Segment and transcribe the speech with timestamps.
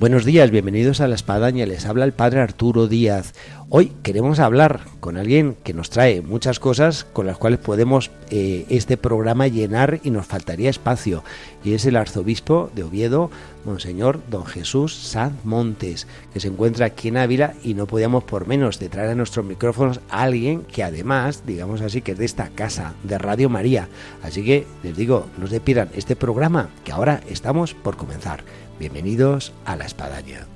[0.00, 3.34] Buenos días, bienvenidos a La Espadaña, les habla el Padre Arturo Díaz.
[3.68, 8.64] Hoy queremos hablar con alguien que nos trae muchas cosas con las cuales podemos eh,
[8.70, 11.22] este programa llenar y nos faltaría espacio.
[11.62, 13.30] Y es el arzobispo de Oviedo,
[13.66, 18.46] Monseñor Don Jesús Sanz Montes, que se encuentra aquí en Ávila y no podíamos por
[18.46, 22.24] menos de traer a nuestros micrófonos a alguien que además, digamos así, que es de
[22.24, 23.90] esta casa, de Radio María.
[24.22, 28.44] Así que les digo, no se pierdan este programa que ahora estamos por comenzar.
[28.80, 30.46] Bienvenidos a La Espadaña.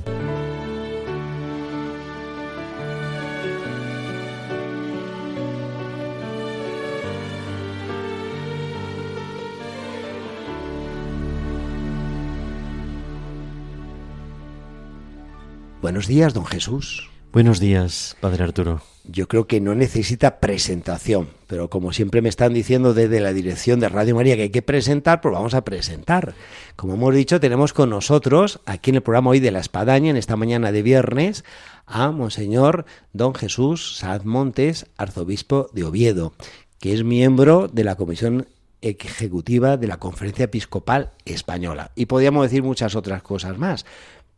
[15.83, 17.11] Buenos días, don Jesús.
[17.31, 18.94] Buenos días, Padre Arturo.
[19.07, 23.79] Yo creo que no necesita presentación, pero como siempre me están diciendo desde la dirección
[23.79, 26.35] de Radio María que hay que presentar, pues vamos a presentar.
[26.75, 30.17] Como hemos dicho, tenemos con nosotros, aquí en el programa hoy de La Espadaña, en
[30.17, 31.45] esta mañana de viernes,
[31.85, 36.33] a Monseñor Don Jesús Saz Montes, arzobispo de Oviedo,
[36.81, 38.47] que es miembro de la Comisión
[38.81, 41.93] Ejecutiva de la Conferencia Episcopal Española.
[41.95, 43.85] Y podríamos decir muchas otras cosas más,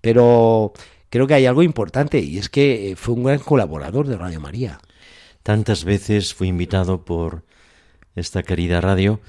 [0.00, 0.72] pero
[1.16, 4.38] creo que hay algo importante y es que eh, fue un gran colaborador de Radio
[4.38, 4.80] María.
[5.42, 7.42] Tantas veces fui invitado por
[8.14, 9.20] esta querida radio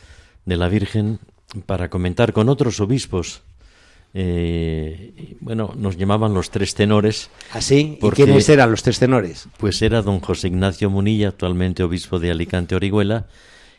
[0.46, 1.20] de la Virgen
[1.66, 3.42] para comentar con otros obispos.
[4.14, 7.30] Eh, bueno, nos llamaban los tres tenores.
[7.54, 7.98] ¿Así?
[8.02, 9.48] ¿Y quiénes eran los tres tenores?
[9.58, 13.28] Pues era don José Ignacio Munilla, actualmente obispo de Alicante Orihuela,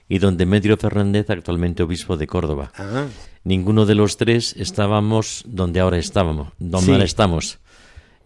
[0.08, 2.72] y don Demetrio Fernández, actualmente obispo de Córdoba.
[2.78, 3.06] Ah.
[3.44, 6.92] Ninguno de los tres estábamos donde ahora estábamos, donde Sí.
[6.92, 7.58] ahora estamos.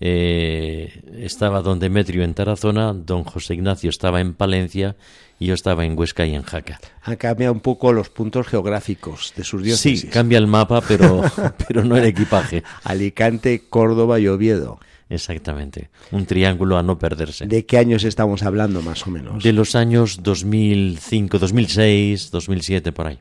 [0.05, 4.97] Eh, estaba don Demetrio en Tarazona, don José Ignacio estaba en Palencia
[5.39, 6.81] y yo estaba en Huesca y en Jaca.
[7.03, 10.01] Han cambiado un poco los puntos geográficos de sus diócesis.
[10.01, 11.23] Sí, cambia el mapa, pero,
[11.69, 12.65] pero no el equipaje.
[12.83, 14.81] Alicante, Córdoba y Oviedo.
[15.09, 15.91] Exactamente.
[16.11, 17.47] Un triángulo a no perderse.
[17.47, 19.45] ¿De qué años estamos hablando más o menos?
[19.45, 23.21] De los años 2005, 2006, 2007, por ahí.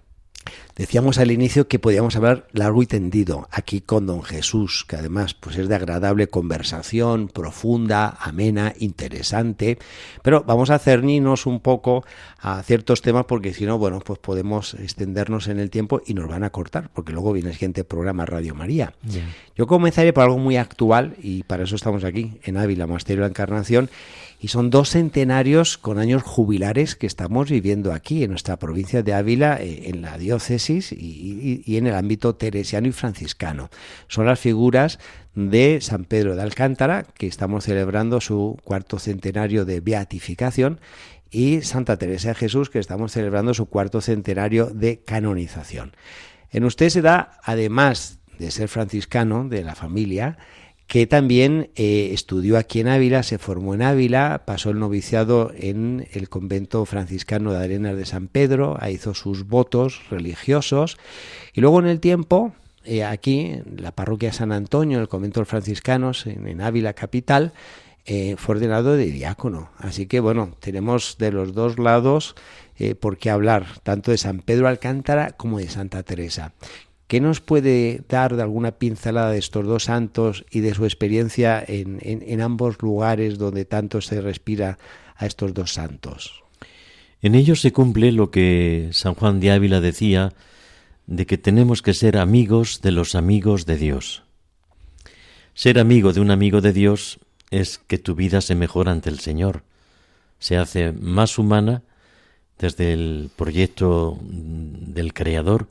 [0.76, 5.34] Decíamos al inicio que podíamos hablar largo y tendido aquí con don Jesús, que además
[5.34, 9.78] pues es de agradable conversación, profunda, amena, interesante,
[10.24, 12.04] pero vamos a cernirnos un poco
[12.40, 16.28] a ciertos temas porque si no, bueno, pues podemos extendernos en el tiempo y nos
[16.28, 18.94] van a cortar, porque luego viene el siguiente programa Radio María.
[19.56, 23.28] Yo comenzaré por algo muy actual y para eso estamos aquí en Ávila, Monasterio de
[23.28, 23.90] la Encarnación,
[24.44, 29.14] y son dos centenarios con años jubilares que estamos viviendo aquí en nuestra provincia de
[29.14, 33.70] Ávila, eh, en la diócesis y, y- y en el ámbito teresiano y franciscano.
[34.08, 34.98] Son las figuras
[35.36, 40.80] de San Pedro de Alcántara, que estamos celebrando su cuarto centenario de beatificación,
[41.30, 45.94] y Santa Teresa de Jesús, que estamos celebrando su cuarto centenario de canonización.
[46.50, 50.38] En usted se da, además de ser franciscano de la familia,
[50.92, 56.06] que también eh, estudió aquí en Ávila, se formó en Ávila, pasó el noviciado en
[56.12, 60.98] el convento franciscano de Arenas de San Pedro, hizo sus votos religiosos
[61.54, 62.52] y luego en el tiempo,
[62.84, 66.92] eh, aquí en la parroquia San Antonio, en el convento de los franciscanos, en, Ávila
[66.92, 67.54] capital,
[68.06, 69.70] eh, fue ordenado de diácono.
[69.78, 72.36] Así que bueno, tenemos de los dos lados
[73.00, 76.52] por qué hablar, tanto de San Pedro Alcántara como de Santa Teresa.
[77.12, 81.62] ¿Qué nos puede dar de alguna pincelada de estos dos santos y de su experiencia
[81.68, 84.78] en, en- ambos lugares donde tanto se respira
[85.18, 86.42] a estos dos santos?
[87.22, 90.32] En ello se cumple lo que San Juan de Ávila decía
[91.06, 94.24] de que tenemos que ser amigos de los amigos de Dios.
[95.54, 97.20] Ser amigo de un amigo de Dios
[97.50, 99.64] es que tu vida se mejora ante el Señor,
[100.40, 101.84] se hace más humana
[102.58, 105.68] desde el proyecto del Creador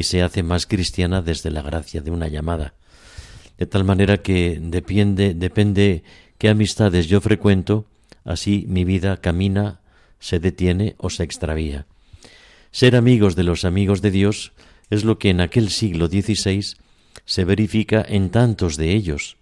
[0.00, 2.72] y se hace más cristiana desde la gracia de una llamada.
[3.58, 6.04] De tal manera que depende, depende
[6.38, 7.84] qué amistades yo frecuento,
[8.24, 9.80] así mi vida camina,
[10.18, 11.84] se detiene o se extravía.
[12.70, 14.52] Ser amigos de los amigos de Dios
[14.88, 16.76] es lo que en aquel siglo XVI
[17.26, 19.36] se verifica en tantos de ellos,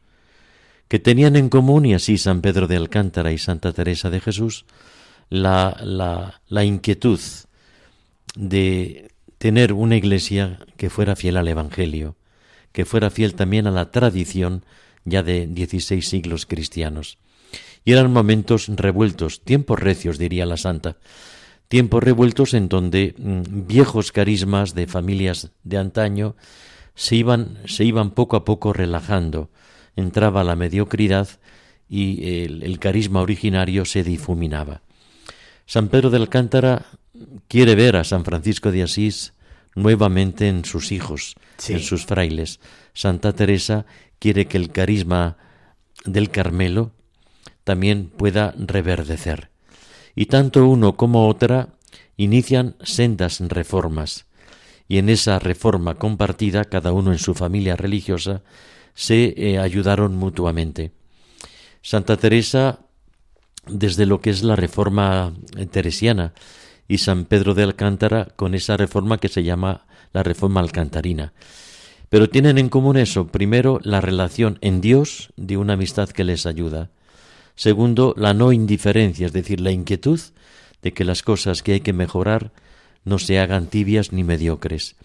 [0.88, 4.64] que tenían en común, y así San Pedro de Alcántara y Santa Teresa de Jesús,
[5.30, 7.20] la, la, la inquietud
[8.34, 9.08] de
[9.38, 12.16] tener una iglesia que fuera fiel al Evangelio,
[12.72, 14.64] que fuera fiel también a la tradición
[15.04, 17.18] ya de dieciséis siglos cristianos.
[17.84, 20.98] Y eran momentos revueltos, tiempos recios, diría la santa,
[21.68, 26.36] tiempos revueltos en donde mm, viejos carismas de familias de antaño
[26.94, 29.50] se iban, se iban poco a poco relajando,
[29.94, 31.28] entraba la mediocridad
[31.88, 34.82] y el, carisma originario se difuminaba.
[35.68, 36.86] San Pedro de Alcántara
[37.46, 39.34] quiere ver a San Francisco de Asís
[39.74, 41.34] nuevamente en sus hijos,
[41.68, 42.58] en sus frailes.
[42.94, 43.84] Santa Teresa
[44.18, 45.36] quiere que el carisma
[46.06, 46.92] del Carmelo
[47.64, 49.50] también pueda reverdecer.
[50.14, 51.68] Y tanto uno como otra
[52.16, 54.24] inician sendas reformas,
[54.88, 58.40] y en esa reforma compartida, cada uno en su familia religiosa,
[58.94, 60.92] se eh, ayudaron mutuamente.
[61.82, 62.87] Santa Teresa,
[63.70, 65.32] desde lo que es la reforma
[65.70, 66.32] teresiana,
[66.88, 71.34] y San Pedro de Alcántara con esa reforma que se llama la reforma alcantarina.
[72.08, 76.46] Pero tienen en común eso, primero, la relación en Dios de una amistad que les
[76.46, 76.90] ayuda.
[77.54, 80.18] Segundo, la no indiferencia, es decir, la inquietud
[80.80, 82.52] de que las cosas que hay que mejorar
[83.04, 84.96] no se hagan tibias ni mediocres.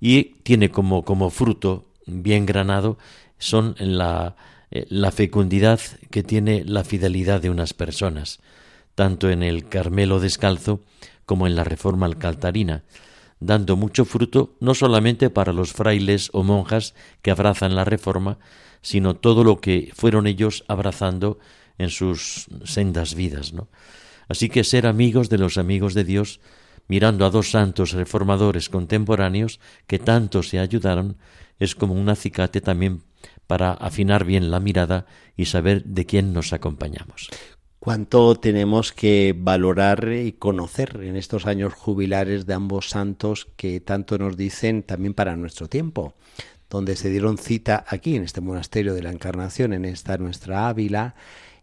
[0.00, 2.98] Y tiene como, como fruto bien granado
[3.38, 4.34] son la,
[4.70, 5.80] eh, la fecundidad
[6.10, 8.40] que tiene la fidelidad de unas personas,
[8.94, 10.80] tanto en el Carmelo descalzo
[11.26, 12.84] como en la Reforma alcaltarina,
[13.40, 18.38] dando mucho fruto no solamente para los frailes o monjas que abrazan la Reforma,
[18.82, 21.38] sino todo lo que fueron ellos abrazando
[21.78, 23.68] en sus sendas vidas, ¿no?
[24.28, 26.40] Así que ser amigos de los amigos de Dios,
[26.86, 29.58] mirando a dos santos reformadores contemporáneos
[29.88, 31.16] que tanto se ayudaron,
[31.58, 33.02] es como un acicate también
[33.46, 35.06] para afinar bien la mirada
[35.36, 37.28] y saber de quién nos acompañamos.
[37.80, 44.18] Cuánto tenemos que valorar y conocer en estos años jubilares de ambos santos que tanto
[44.18, 46.12] nos dicen también para nuestro tiempo,
[46.68, 51.14] donde se dieron cita aquí en este monasterio de la Encarnación, en esta nuestra Ávila,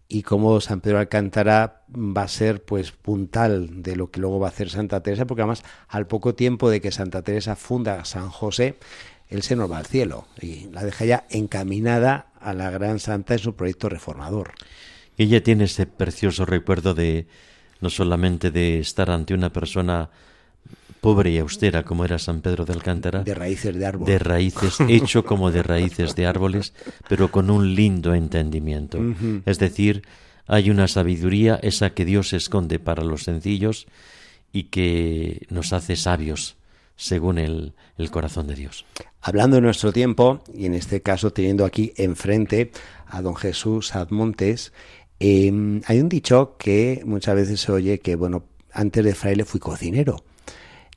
[0.09, 4.48] y cómo San Pedro Alcántara va a ser pues puntal de lo que luego va
[4.48, 8.30] a hacer Santa Teresa, porque además al poco tiempo de que Santa Teresa funda San
[8.30, 8.77] José,
[9.29, 13.33] él se nos va al cielo y la deja ya encaminada a la gran santa
[13.33, 14.53] en su proyecto reformador.
[15.18, 17.27] Ella tiene ese precioso recuerdo de
[17.81, 20.09] no solamente de estar ante una persona
[21.01, 24.79] pobre y austera como era San Pedro de Alcántara, de raíces de árboles, de raíces
[24.88, 26.73] hecho como de raíces de árboles,
[27.07, 29.00] pero con un lindo entendimiento.
[29.45, 30.03] Es decir,
[30.47, 33.88] hay una sabiduría esa que Dios esconde para los sencillos
[34.51, 36.56] y que nos hace sabios
[36.97, 37.73] según el,
[38.11, 38.85] corazón de Dios.
[39.21, 42.71] Hablando de nuestro tiempo, y en este caso teniendo aquí enfrente
[43.05, 44.73] a don Jesús Admontes,
[45.19, 49.59] Em, hay un dicho que muchas veces se oye que, bueno, antes de fraile fui
[49.59, 50.23] cocinero.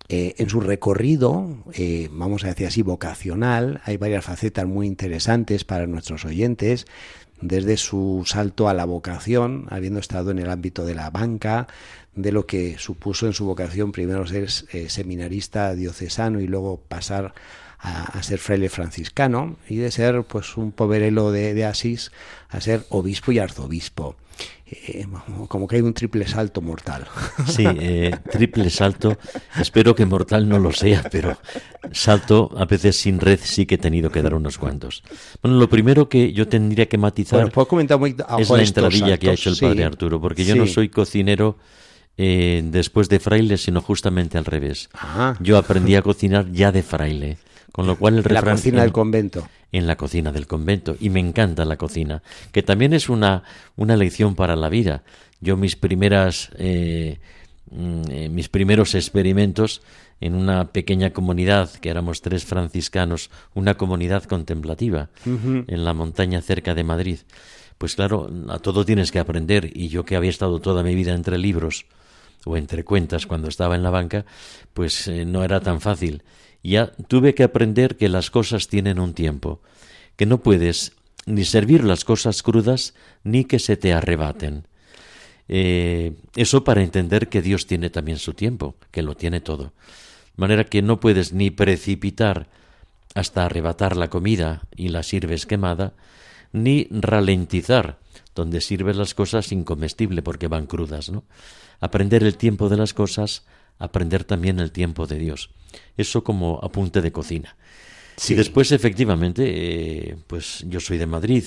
[0.08, 5.64] Eh, en su recorrido, eh, vamos a decir así, vocacional, hay varias facetas muy interesantes
[5.64, 6.87] para nuestros oyentes,
[7.41, 11.69] desde su salto a la vocación, habiendo estado en el ámbito de la banca,
[12.15, 17.35] de lo que supuso en su vocación primero ser eh, seminarista diocesano y luego pasar
[17.83, 22.12] a, ser fraile franciscano y de ser pues un poverelo de, Asís
[22.49, 24.17] a ser obispo y arzobispo.
[24.67, 25.07] Eh,
[25.49, 27.07] como que hay un triple salto mortal.
[27.47, 29.17] Sí, eh, triple salto.
[29.59, 31.39] Espero que mortal no lo sea, pero
[31.91, 35.03] salto a veces sin red sí que he tenido que dar unos cuantos.
[35.43, 37.50] Bueno, lo primero que yo tendría que matizar
[38.38, 41.57] es la entradilla que ha hecho el padre Arturo, porque yo no soy cocinero
[42.23, 44.91] eh, después de fraile, sino justamente al revés.
[45.41, 47.39] Yo aprendí a cocinar ya de fraile.
[47.73, 48.45] Con lo cual el refrán...
[48.45, 49.49] La cocina del convento.
[49.73, 50.97] En la cocina del convento.
[51.00, 52.23] Y me encanta la cocina,
[52.53, 55.03] que también es una, una lección para la vida.
[55.41, 56.50] Yo mis primeras...
[56.59, 57.21] Eh,
[57.71, 59.81] mm, eh, mis primeros experimentos
[60.21, 66.75] en una pequeña comunidad, que éramos tres franciscanos, una comunidad contemplativa, en la montaña cerca
[66.75, 67.21] de Madrid.
[67.79, 71.15] Pues claro, a todo tienes que aprender, y yo que había estado toda mi vida
[71.15, 71.87] entre libros
[72.44, 74.25] o entre cuentas cuando estaba en la banca,
[74.75, 76.23] pues eh, no era tan fácil
[76.62, 79.61] ya tuve que aprender que las cosas tienen un tiempo,
[80.16, 80.92] que no puedes
[81.26, 82.94] ni servir las cosas crudas
[83.25, 84.66] ni que se te arrebaten.
[85.49, 89.64] Eh, eso para entender que Dios tiene también su tiempo, que lo tiene todo.
[89.64, 89.70] De
[90.37, 92.49] manera que no puedes ni precipitar
[93.14, 95.94] hasta arrebatar la comida y la sirves quemada,
[96.52, 97.99] ni ralentizar
[98.35, 101.25] donde sirves las cosas incomestible porque van crudas, ¿no?
[101.80, 103.45] Aprender el tiempo de las cosas
[103.80, 105.50] aprender también el tiempo de Dios.
[105.97, 107.57] Eso como apunte de cocina.
[108.28, 111.45] Y después, efectivamente, eh, pues yo soy de Madrid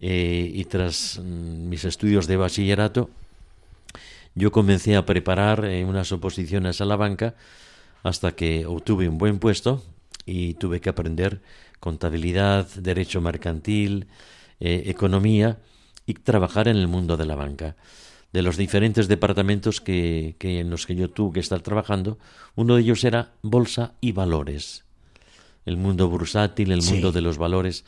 [0.00, 3.10] eh, y tras mm, mis estudios de bachillerato,
[4.34, 7.34] yo comencé a preparar eh, unas oposiciones a la banca
[8.02, 9.84] hasta que obtuve un buen puesto
[10.24, 11.42] y tuve que aprender
[11.82, 14.06] contabilidad, derecho mercantil,
[14.60, 15.58] economía
[16.06, 17.74] y trabajar en el mundo de la banca.
[18.32, 22.18] de los diferentes departamentos que, que en los que yo tuve que estar trabajando,
[22.54, 24.84] uno de ellos era bolsa y valores.
[25.66, 27.84] El mundo bursátil, el mundo de los valores.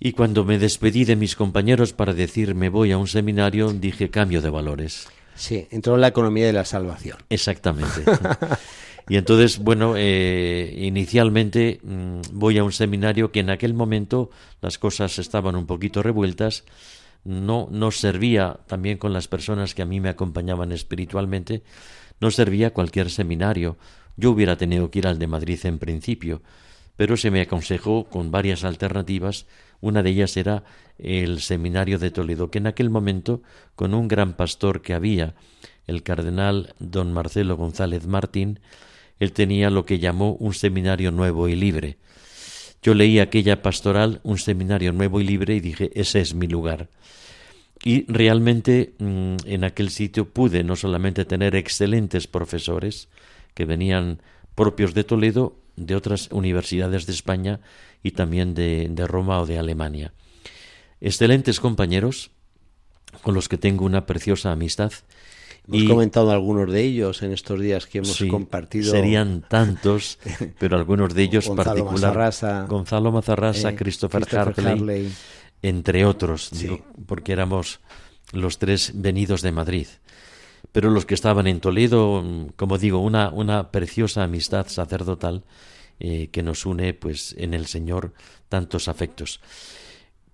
[0.00, 4.10] Y cuando me despedí de mis compañeros para decir me voy a un seminario, dije
[4.10, 5.08] cambio de valores.
[5.34, 7.18] Sí, entró en la economía de la salvación.
[7.28, 8.04] Exactamente.
[9.08, 14.30] y entonces, bueno, eh, inicialmente mm, voy a un seminario que en aquel momento
[14.60, 16.64] las cosas estaban un poquito revueltas
[17.24, 21.62] no, no servía también con las personas que a mí me acompañaban espiritualmente,
[22.20, 23.76] no servía cualquier seminario.
[24.16, 26.42] Yo hubiera tenido que ir al de Madrid en principio,
[26.96, 29.46] pero se me aconsejó con varias alternativas.
[29.80, 30.64] Una de ellas era
[30.98, 33.42] el seminario de Toledo, que en aquel momento,
[33.74, 35.34] con un gran pastor que había,
[35.86, 38.60] el cardenal don Marcelo González Martín,
[39.22, 41.96] él tenía lo que llamó un seminario nuevo y libre.
[42.82, 46.88] Yo leí aquella pastoral, un seminario nuevo y libre, y dije, ese es mi lugar.
[47.84, 53.08] Y realmente mm, en aquel sitio pude no solamente tener excelentes profesores
[53.54, 54.20] que venían
[54.56, 57.60] propios de Toledo, de otras universidades de España
[58.02, 60.14] y también de, de Roma o de Alemania.
[61.00, 62.32] Excelentes compañeros
[63.22, 64.92] con los que tengo una preciosa amistad.
[65.68, 68.90] Hemos comentado algunos de ellos en estos días que hemos compartido.
[68.90, 70.18] Serían tantos,
[70.58, 72.66] pero algunos de ellos Gonzalo particular.
[72.66, 75.12] Gonzalo Mazarrasa, eh, Christopher, Harley,
[75.62, 76.50] entre otros,
[77.06, 77.80] porque éramos
[78.32, 79.86] los tres venidos de Madrid.
[80.72, 82.24] Pero los que estaban en Toledo,
[82.56, 85.44] como digo, una, una preciosa amistad sacerdotal
[86.00, 88.12] eh, que nos une pues en el Señor
[88.48, 89.40] tantos afectos.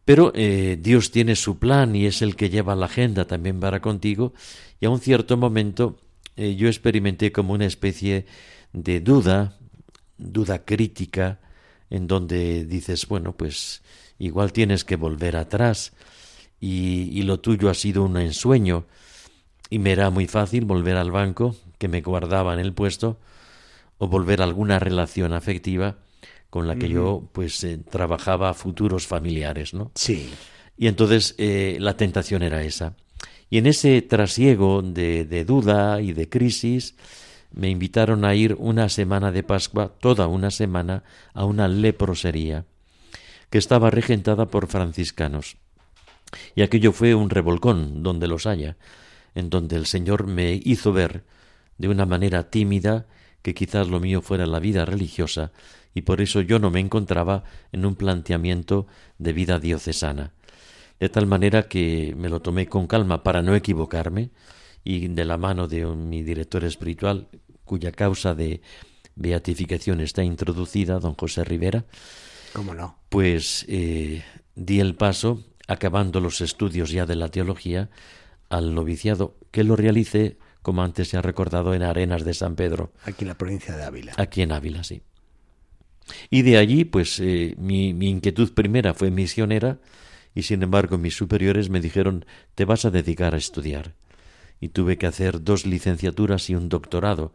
[0.09, 3.83] Pero eh, Dios tiene su plan y es el que lleva la agenda también para
[3.83, 4.33] contigo.
[4.81, 6.01] Y a un cierto momento
[6.35, 8.25] eh, yo experimenté como una especie
[8.73, 9.59] de duda,
[10.17, 11.41] duda crítica,
[11.91, 13.83] en donde dices, bueno, pues
[14.19, 15.93] igual tienes que volver atrás
[16.59, 18.87] y, lo tuyo ha sido un ensueño.
[19.69, 23.19] Y me era muy fácil volver al banco que me guardaba en el puesto
[23.99, 25.99] o volver a alguna relación afectiva
[26.51, 29.91] con la que yo pues eh, trabajaba futuros familiares, ¿no?
[29.95, 30.31] Sí.
[30.77, 32.95] Y entonces eh, la tentación era esa.
[33.51, 36.95] Y en ese trasiego de, de duda y de crisis
[37.53, 41.03] me invitaron a ir una semana de Pascua, toda una semana,
[41.35, 42.65] a una leprosería
[43.51, 45.57] que estaba regentada por franciscanos.
[46.55, 48.77] Y aquello fue un revolcón donde los haya,
[49.35, 51.25] en donde el Señor me hizo ver,
[51.79, 53.07] de una manera tímida,
[53.43, 55.53] que quizás lo mío fuera la vida religiosa,
[55.95, 58.87] y por eso yo no me encontraba en un planteamiento
[59.19, 60.33] de vida diocesana.
[61.01, 64.31] De tal manera que me lo tomé con calma para no equivocarme,
[64.85, 67.29] y de la mano de mi director espiritual,
[67.65, 68.63] cuya causa de
[69.15, 71.85] beatificación está introducida, don José Rivera,
[72.53, 72.97] ¿Cómo no?
[73.09, 77.91] Pues eh, di el paso, acabando los estudios ya de la teología,
[78.49, 82.93] al noviciado, que lo realice, como antes se ha recordado, en Arenas de San Pedro.
[83.05, 84.13] Aquí en la provincia de Ávila.
[84.17, 85.03] Aquí en Ávila, sí.
[86.31, 89.79] Y de allí, pues eh, mi, mi inquietud primera fue misionera,
[90.35, 92.25] y sin embargo mis superiores me dijeron,
[92.55, 93.95] te vas a dedicar a estudiar.
[94.61, 97.33] Y tuve que hacer dos licenciaturas y un doctorado,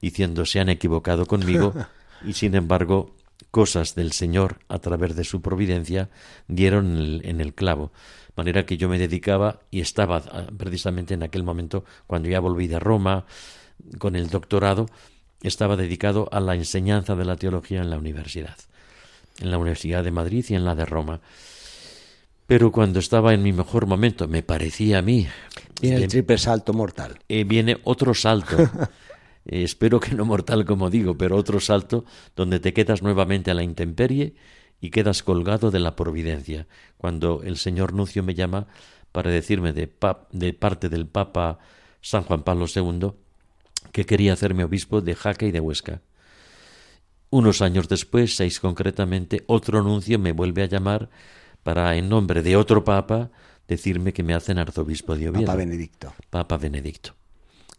[0.00, 1.74] diciendo, se han equivocado conmigo,
[2.24, 3.14] y sin embargo
[3.50, 6.10] cosas del Señor a través de su providencia
[6.46, 7.92] dieron en el, clavo.
[8.28, 12.40] De manera que yo me dedicaba y estaba ah, precisamente en aquel momento, cuando ya
[12.40, 13.24] volví de Roma
[13.98, 14.86] con el doctorado,
[15.42, 18.56] estaba dedicado a la enseñanza de la teología en la universidad,
[19.40, 21.20] en la Universidad de Madrid y en la de Roma.
[22.46, 25.28] Pero cuando estaba en mi mejor momento, me parecía a mí.
[25.80, 27.18] Viene el triple salto mortal.
[27.28, 28.56] Eh, viene otro salto.
[29.48, 32.04] Eh, espero que no mortal como digo, pero otro salto
[32.36, 34.34] donde te quedas nuevamente a la intemperie
[34.80, 36.68] y quedas colgado de la providencia.
[36.98, 38.68] Cuando el señor Nuncio me llama
[39.10, 39.90] para decirme de,
[40.30, 41.58] de parte del Papa
[42.00, 43.12] San Juan Pablo II
[43.92, 46.02] que quería hacerme obispo de Jaca y de Huesca.
[47.30, 51.10] Unos años después, seis concretamente, otro nuncio me vuelve a llamar
[51.62, 53.30] para, en nombre de otro papa,
[53.66, 55.46] decirme que me hacen arzobispo de Oviedo.
[55.46, 56.14] Papa Benedicto.
[56.30, 57.17] Papa Benedicto.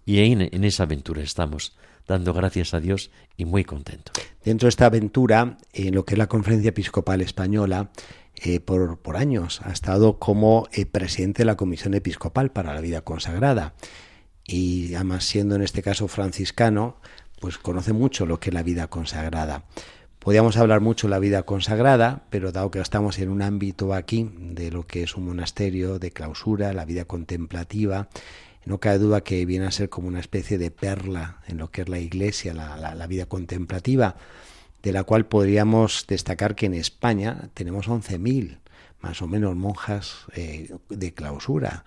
[0.06, 1.76] Y en, esa aventura estamos,
[2.08, 4.14] dando gracias a Dios y muy contentos.
[4.44, 7.92] Dentro de esta aventura, en lo que es la Conferencia Episcopal Española,
[8.36, 13.02] eh, por, años ha estado como eh, presidente de la Comisión Episcopal para la Vida
[13.02, 13.74] Consagrada.
[14.46, 16.98] Y además, siendo en este caso franciscano,
[17.40, 19.66] pues conoce mucho lo que es la vida consagrada.
[20.20, 24.30] Podríamos hablar mucho de la vida consagrada, pero dado que estamos en un ámbito aquí
[24.36, 28.10] de lo que es un monasterio de clausura, la vida contemplativa,
[28.70, 31.82] no cabe duda que viene a ser como una especie de perla en lo que
[31.82, 34.16] es la iglesia, la, vida contemplativa,
[34.84, 38.60] de la cual podríamos destacar que en España tenemos 11.000
[39.02, 41.84] más o menos monjas eh, de clausura.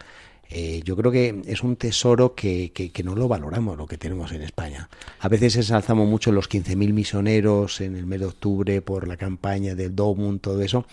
[0.50, 4.42] Eh, yo creo que es un tesoro que, no lo valoramos, lo que tenemos en
[4.42, 4.88] España.
[5.20, 9.76] A veces ensalzamos mucho los 15.000 misioneros en el mes de octubre por la campaña
[9.76, 10.84] del DOMUN, todo eso,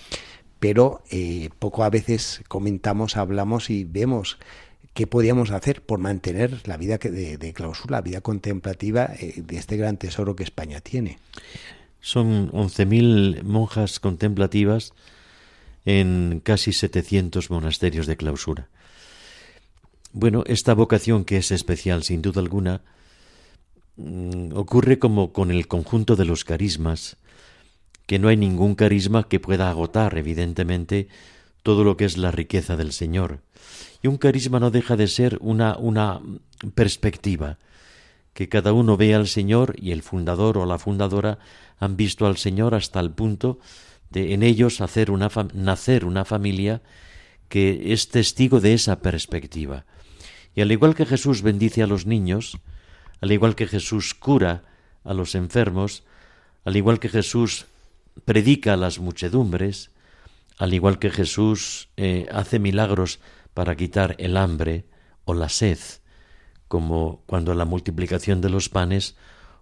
[0.60, 4.38] pero eh, poco a veces comentamos, hablamos y vemos
[4.94, 9.78] qué podíamos hacer por mantener la vida de, clausura, la vida contemplativa eh, de este
[9.78, 11.20] gran tesoro que España tiene.
[12.02, 14.94] Son 11.000 monjas contemplativas
[15.86, 18.70] en casi 700 monasterios de clausura.
[20.12, 22.82] Bueno, esta vocación que es especial, sin duda alguna,
[23.98, 27.18] mm, ocurre como con el conjunto de los carismas,
[28.06, 31.10] que no hay ningún carisma que pueda agotar, evidentemente,
[31.62, 33.42] todo lo que es la riqueza del Señor.
[34.02, 36.22] Y un carisma no deja de ser una, una
[36.76, 37.58] perspectiva,
[38.34, 41.40] que cada uno ve al Señor y el fundador o la fundadora
[41.80, 43.60] han visto al Señor hasta el punto
[44.10, 46.82] de en ellos hacer una nacer una familia
[47.48, 49.86] que es testigo de esa perspectiva.
[50.56, 52.60] Y al igual que Jesús bendice a los niños,
[53.22, 54.64] al igual que Jesús cura
[55.04, 56.04] a los enfermos,
[56.64, 57.66] al igual que Jesús
[58.26, 59.92] predica a las muchedumbres,
[60.58, 63.20] al igual que Jesús eh, hace milagros
[63.54, 64.86] para quitar el hambre
[65.26, 65.80] o la sed,
[66.68, 69.16] como cuando la multiplicación de los panes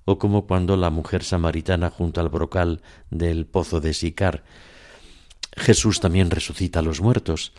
[0.06, 4.44] o como cuando la mujer samaritana junto al brocal del pozo de Sicar.
[5.58, 7.52] Jesús también resucita a los muertos.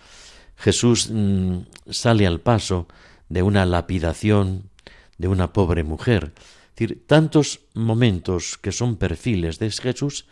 [0.56, 1.58] Jesús mm,
[1.90, 2.88] sale al paso
[3.28, 4.70] de una lapidación
[5.18, 6.32] de una pobre mujer.
[6.34, 10.26] Es decir, tantos momentos que son perfiles de Jesús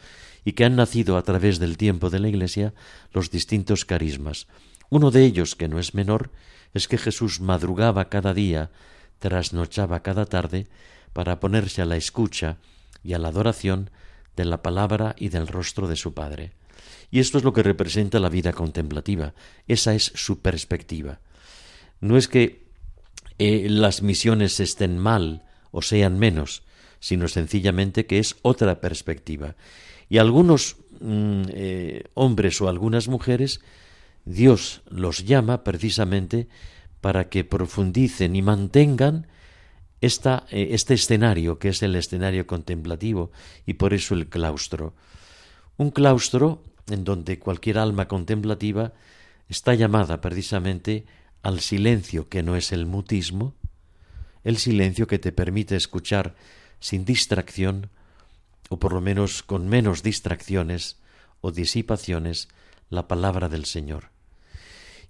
[0.44, 2.72] y que han nacido a través del tiempo de la Iglesia
[3.12, 4.46] los distintos carismas.
[4.90, 6.30] Uno de ellos, que no es menor,
[6.74, 8.70] es que Jesús madrugaba cada día,
[9.18, 10.66] trasnochaba cada tarde,
[11.12, 12.58] para ponerse a la escucha
[13.02, 13.90] y a la adoración
[14.36, 16.52] de la palabra y del rostro de su Padre.
[17.10, 19.34] Y esto es lo que representa la vida contemplativa,
[19.66, 21.20] esa es su perspectiva.
[22.00, 22.66] No es que
[23.38, 26.62] eh, las misiones estén mal o sean menos,
[27.00, 29.56] sino sencillamente que es otra perspectiva.
[30.08, 33.60] Y algunos mm, eh, hombres o algunas mujeres,
[34.26, 36.48] Dios los llama precisamente
[37.00, 39.28] para que profundicen y mantengan
[40.00, 43.30] esta, eh, este escenario, que es el escenario contemplativo,
[43.64, 44.94] y por eso el claustro.
[45.76, 48.92] Un claustro en donde cualquier alma contemplativa
[49.48, 51.06] está llamada precisamente
[51.42, 53.54] al silencio que no es el mutismo,
[54.42, 56.34] el silencio que te permite escuchar
[56.80, 57.90] sin distracción
[58.70, 60.98] o por lo menos con menos distracciones
[61.40, 62.48] o disipaciones,
[62.90, 64.15] la palabra del Señor.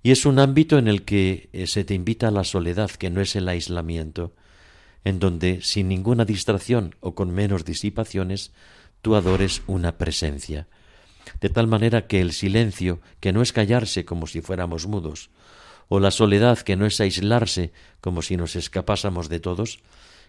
[0.07, 3.11] Y es un ámbito en el que eh, se te invita a la soledad, que
[3.11, 4.37] no es el aislamiento,
[5.03, 8.53] en donde sin ninguna distracción o con menos disipaciones,
[9.03, 10.69] tú adores una presencia.
[11.41, 15.31] De tal manera que el silencio, que no es callarse como si fuéramos mudos,
[15.89, 19.81] o la soledad, que no es aislarse como si nos escapásemos de todos,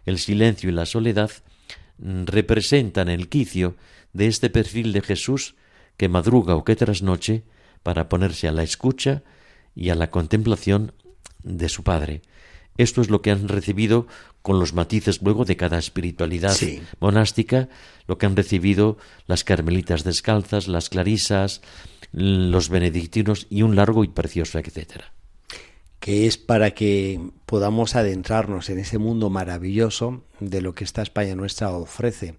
[0.07, 1.29] el silencio y la soledad
[1.97, 3.75] Mm, representan el quicio
[4.13, 5.55] de este perfil de Jesús
[5.97, 7.43] que madruga o que trasnoche
[7.81, 9.23] para ponerse a la escucha
[9.77, 10.91] y a la contemplación
[11.43, 12.23] de su Padre.
[12.77, 14.07] Esto es lo que han recibido
[14.41, 16.55] con los matices luego de cada espiritualidad
[16.99, 17.69] monástica,
[18.07, 21.61] lo que han recibido las carmelitas descalzas, las clarisas,
[22.11, 25.13] los benedictinos y un largo y precioso etcétera
[25.99, 31.35] que es para que podamos adentrarnos en ese mundo maravilloso de lo que esta España
[31.35, 32.35] nuestra ofrece,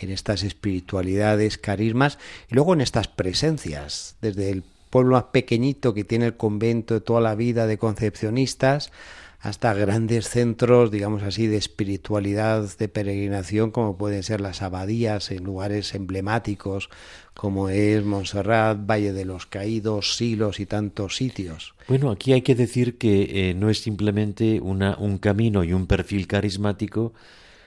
[0.00, 2.18] en estas espiritualidades, carismas
[2.50, 7.00] y luego en estas presencias, desde el pueblo más pequeñito que tiene el convento de
[7.00, 8.92] toda la vida de concepcionistas,
[9.40, 15.44] hasta grandes centros, digamos así, de espiritualidad, de peregrinación, como pueden ser las abadías en
[15.44, 16.90] lugares emblemáticos,
[17.32, 21.74] como es Montserrat, Valle de los Caídos, Silos y tantos sitios.
[21.88, 25.86] Bueno, aquí hay que decir que eh, no es simplemente una, un camino y un
[25.86, 27.14] perfil carismático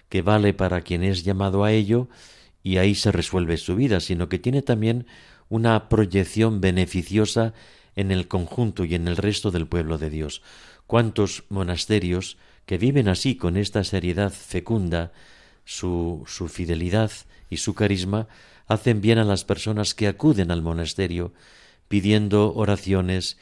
[0.09, 2.07] que vale para quien es llamado a ello
[2.61, 5.07] y ahí se resuelve su vida, sino que tiene también
[5.49, 7.53] una proyección beneficiosa
[7.95, 10.41] en el conjunto y en el resto del pueblo de Dios
[10.87, 15.11] cuántos monasterios que viven así con esta seriedad fecunda,
[15.65, 17.11] su, su fidelidad
[17.49, 18.27] y su carisma,
[18.67, 21.33] hacen bien a las personas que acuden al monasterio
[21.87, 23.37] pidiendo oraciones,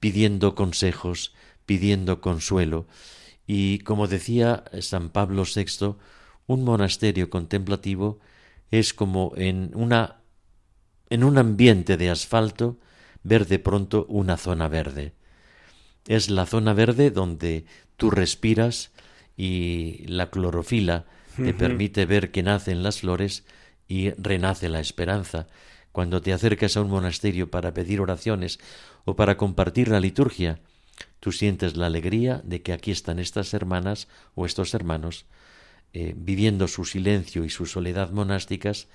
[0.00, 2.86] pidiendo consejos, pidiendo consuelo.
[3.46, 5.94] Y como decía San Pablo VI,
[6.46, 8.18] un monasterio contemplativo
[8.70, 10.16] es como en una
[11.10, 12.78] en un ambiente de asfalto
[13.22, 15.12] ver de pronto una zona verde.
[16.06, 17.64] Es la zona verde donde
[17.96, 18.92] tú respiras
[19.36, 23.44] y la clorofila te permite ver que nacen las flores
[23.88, 25.48] y renace la esperanza.
[25.92, 28.58] Cuando te acercas a un monasterio para pedir oraciones
[29.04, 30.60] o para compartir la liturgia,
[31.20, 35.26] tú sientes la alegría de que aquí están estas hermanas o estos hermanos
[35.92, 38.88] eh, viviendo su silencio y su soledad monásticas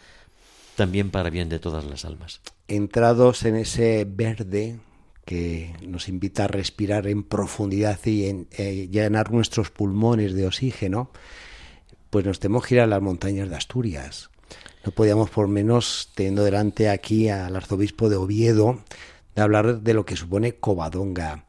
[0.75, 2.41] también para bien de todas las almas.
[2.67, 4.79] Entrados en ese verde
[5.25, 11.11] que nos invita a respirar en profundidad y en eh, llenar nuestros pulmones de oxígeno,
[12.09, 14.29] pues nos tenemos que ir a las montañas de Asturias.
[14.85, 18.83] No podíamos por menos, teniendo delante aquí al arzobispo de Oviedo,
[19.35, 21.45] de hablar de lo que supone Covadonga,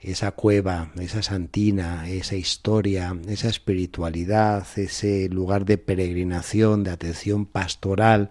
[0.00, 8.30] esa cueva, esa santina, esa historia, esa espiritualidad, ese lugar de peregrinación, de atención pastoral,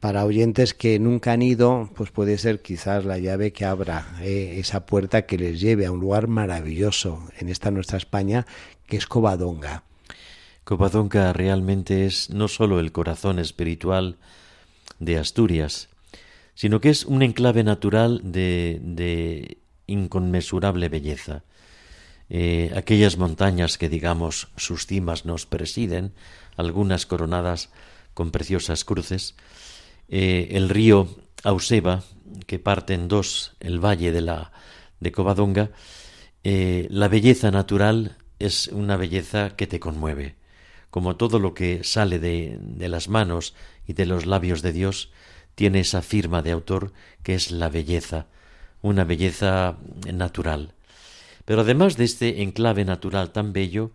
[0.00, 4.56] para oyentes que nunca han ido, pues puede ser quizás la llave que abra eh,
[4.58, 8.46] esa puerta que les lleve a un lugar maravilloso en esta nuestra España,
[8.86, 9.82] que es Covadonga.
[10.62, 14.18] Covadonga realmente es no solo el corazón espiritual
[15.00, 15.88] de Asturias,
[16.54, 21.42] sino que es un enclave natural de, de inconmensurable belleza.
[22.30, 26.12] Eh, aquellas montañas que, digamos, sus cimas nos presiden,
[26.56, 27.70] algunas coronadas
[28.14, 29.34] con preciosas cruces,
[30.08, 31.08] eh, el río
[31.42, 32.04] Auseba,
[32.46, 34.52] que parte en dos el valle de la
[35.00, 35.70] de Covadonga,
[36.44, 40.36] eh, la belleza natural es una belleza que te conmueve.
[40.90, 43.54] Como todo lo que sale de, de las manos
[43.86, 45.10] y de los labios de Dios,
[45.54, 48.26] tiene esa firma de autor que es la belleza,
[48.82, 49.76] una belleza
[50.12, 50.74] natural.
[51.44, 53.90] Pero además de este enclave natural tan bello,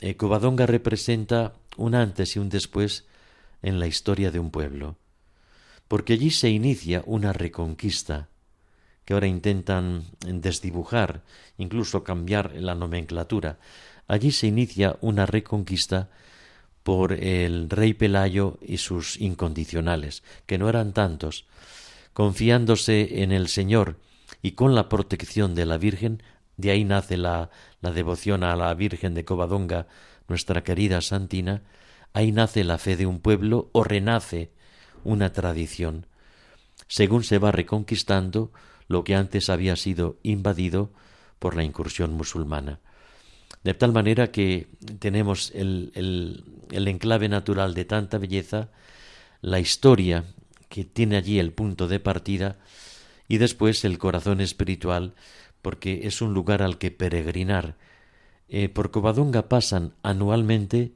[0.00, 3.04] eh, Covadonga representa un antes y un después
[3.62, 4.96] en la historia de un pueblo
[5.88, 8.28] porque allí se inicia una reconquista
[9.04, 11.22] que ahora intentan desdibujar,
[11.58, 13.58] incluso cambiar la nomenclatura.
[14.08, 16.10] Allí se inicia una reconquista
[16.82, 21.46] por el rey Pelayo y sus incondicionales, que no eran tantos,
[22.16, 23.98] confiándose en el Señor
[24.40, 26.22] y con la protección de la Virgen,
[26.56, 27.50] de ahí nace la,
[27.82, 29.86] la devoción a la Virgen de Covadonga,
[30.26, 31.60] nuestra querida Santina,
[32.14, 34.50] ahí nace la fe de un pueblo o renace
[35.04, 36.06] una tradición,
[36.88, 38.50] según se va reconquistando
[38.88, 40.94] lo que antes había sido invadido
[41.38, 42.80] por la incursión musulmana.
[43.62, 44.68] De tal manera que
[45.00, 48.70] tenemos el, el, enclave natural de tanta belleza,
[49.42, 50.24] la historia
[50.76, 52.58] que tiene allí el punto de partida
[53.28, 55.14] y después el corazón espiritual,
[55.62, 57.78] porque es un lugar al que peregrinar.
[58.50, 60.92] Eh, por Covadonga pasan anualmente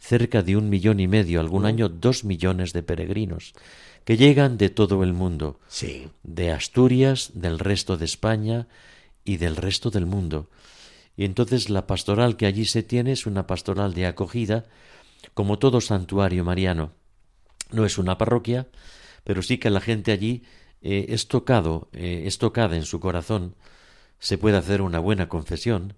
[0.00, 3.54] cerca de un millón y medio, algún año dos millones de peregrinos,
[4.04, 6.08] que llegan de todo el mundo, sí.
[6.24, 8.66] de Asturias, del resto de España
[9.24, 10.50] y del resto del mundo.
[11.16, 14.64] Y entonces la pastoral que allí se tiene es una pastoral de acogida,
[15.34, 16.94] como todo santuario mariano.
[17.70, 18.66] No es una parroquia,
[19.24, 20.42] pero sí que la gente allí
[20.82, 23.54] eh, es tocado, eh, es tocada en su corazón,
[24.18, 25.94] se puede hacer una buena confesión,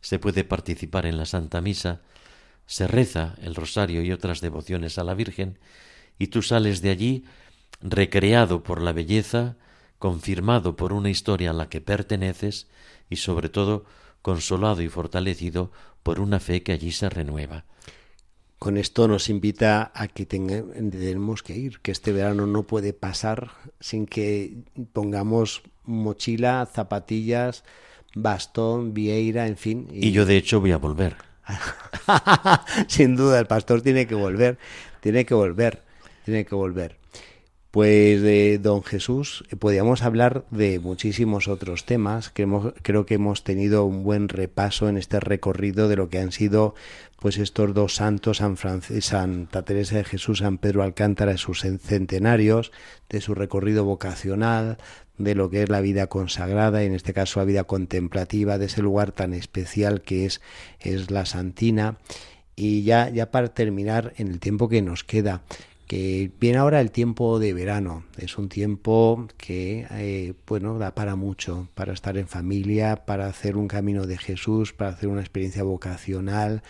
[0.00, 2.02] se puede participar en la Santa Misa,
[2.66, 5.58] se reza el rosario y otras devociones a la Virgen,
[6.18, 7.24] y tú sales de allí
[7.80, 9.56] recreado por la belleza,
[9.98, 12.68] confirmado por una historia a la que perteneces
[13.10, 13.84] y sobre todo
[14.22, 17.64] consolado y fortalecido por una fe que allí se renueva.
[18.58, 23.52] Con esto nos invita a que tenemos que ir, que este verano no puede pasar
[23.78, 24.58] sin que
[24.92, 27.62] pongamos mochila, zapatillas,
[28.14, 29.88] bastón, vieira, en fin.
[29.92, 31.16] y yo de hecho voy a volver.
[32.88, 34.58] Sin duda, el pastor tiene que volver,
[35.00, 35.82] tiene que volver,
[36.24, 36.96] tiene que volver.
[37.70, 42.32] Pues de don Jesús eh, podríamos hablar de muchísimos otros temas.
[42.32, 46.74] creo que hemos tenido un buen repaso en este recorrido de lo que han sido
[47.20, 52.72] pues estos dos santos, San Santa Teresa de Jesús, San Pedro Alcántara, de sus centenarios,
[53.10, 54.78] de su recorrido vocacional,
[55.18, 58.66] de lo que es la vida consagrada, y en este caso la vida contemplativa, de
[58.66, 60.40] ese lugar tan especial que es,
[60.78, 61.98] es la Santina.
[62.54, 65.42] Y ya, ya para terminar, en el tiempo que nos queda,
[65.88, 71.16] que viene ahora el tiempo de verano, es un tiempo que, eh, bueno, da para
[71.16, 75.62] mucho, para estar en familia, para hacer un camino de Jesús, para hacer una experiencia
[75.62, 76.62] vocacional,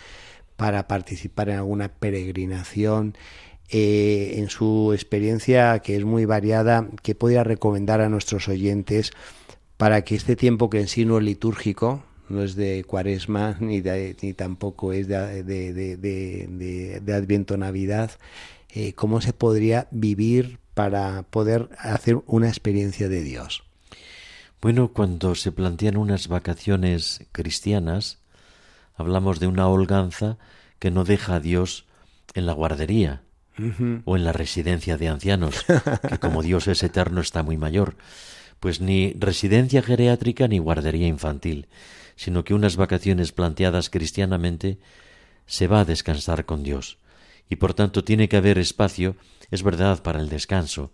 [0.57, 3.17] para participar en alguna peregrinación
[3.71, 9.11] eh, en su experiencia, que es muy variada, que podría recomendar a nuestros oyentes
[9.77, 13.83] para que este tiempo que en sí no es litúrgico, no es de cuaresma ni,
[14.23, 18.13] ni tampoco es de, de, Adviento Navidad,
[18.71, 23.65] eh, cómo se podría vivir para poder hacer una experiencia de Dios.
[24.61, 28.19] Bueno, cuando se plantean unas vacaciones cristianas,
[28.97, 30.39] hablamos de una holganza
[30.79, 31.87] que no deja a Dios
[32.35, 33.23] en la guardería,
[34.05, 35.65] o en la residencia de ancianos,
[36.09, 37.97] que como Dios es eterno está muy mayor.
[38.61, 41.69] pues ni residencia geriátrica ni guardería infantil,
[42.17, 44.79] sino que unas vacaciones planteadas cristianamente
[45.47, 46.99] se va a descansar con Dios.
[47.49, 49.17] Y por tanto tiene que haber espacio,
[49.51, 50.93] es verdad, para el descanso,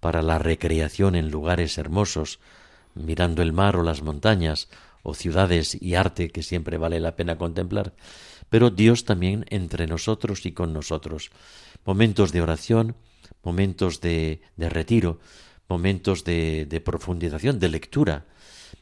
[0.00, 2.40] para la recreación en lugares hermosos,
[2.94, 4.68] mirando el mar o las montañas,
[5.04, 7.92] o ciudades y arte que siempre vale la pena contemplar,
[8.48, 11.30] pero Dios también entre nosotros y con nosotros.
[11.84, 12.96] Momentos de oración,
[13.42, 15.20] momentos de, de retiro,
[15.68, 18.24] momentos de, de profundización, de lectura.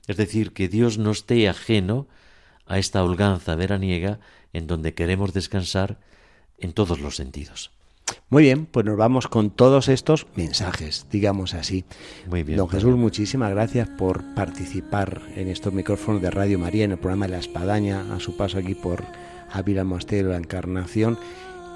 [0.07, 2.07] Es decir, que Dios no esté ajeno
[2.67, 4.21] a esta holganza veraniega
[4.53, 5.99] en donde queremos descansar
[6.63, 7.71] en todos los sentidos.
[8.31, 11.85] Muy bien, pues nos vamos con todos estos mensajes, digamos así.
[12.29, 12.57] Muy bien.
[12.57, 17.27] Don Jesús, muchísimas gracias por participar en estos micrófonos de Radio María, en el programa
[17.27, 19.05] de La Espadaña, a su paso aquí por
[19.53, 21.19] Ávila Monasterio de la Encarnación.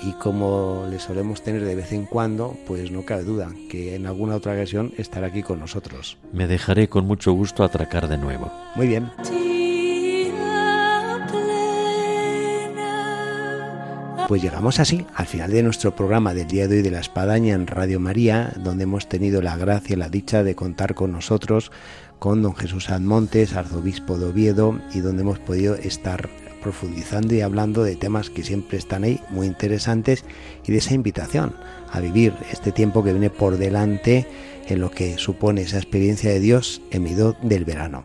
[0.02, 4.06] Y como le solemos tener de vez en cuando, pues no cabe duda que en
[4.06, 6.18] alguna otra ocasión estará aquí con nosotros.
[6.32, 8.52] Me dejaré con mucho gusto atracar de nuevo.
[8.74, 9.10] Muy bien.
[14.26, 17.54] Pues llegamos así al final de nuestro programa del día de hoy de la Espadaña
[17.54, 21.70] en Radio María, donde hemos tenido la gracia y la dicha de contar con nosotros,
[22.18, 26.28] con don Jesús Montes, arzobispo de Oviedo, y donde hemos podido estar
[26.60, 30.24] profundizando y hablando de temas que siempre están ahí muy interesantes
[30.64, 31.54] y de esa invitación
[31.92, 34.26] a vivir este tiempo que viene por delante
[34.66, 38.04] en lo que supone esa experiencia de Dios en medio del verano.